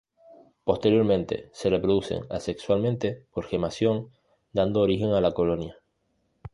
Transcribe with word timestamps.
Posteriormente, 0.63 1.51
se 1.53 1.69
reproducen 1.69 2.25
asexualmente 2.31 3.27
por 3.31 3.45
gemación, 3.45 4.09
dando 4.51 4.79
origen 4.81 5.11
a 5.13 5.21
la 5.21 5.33
colonia. 5.35 5.75